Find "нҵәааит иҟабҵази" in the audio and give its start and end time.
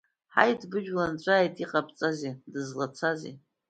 1.11-2.37